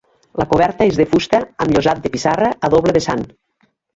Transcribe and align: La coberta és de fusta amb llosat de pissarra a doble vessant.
La 0.41 0.45
coberta 0.53 0.87
és 0.91 0.95
de 1.01 1.05
fusta 1.11 1.41
amb 1.65 1.75
llosat 1.75 2.01
de 2.05 2.11
pissarra 2.15 2.49
a 2.69 2.73
doble 2.77 2.97
vessant. 2.99 3.25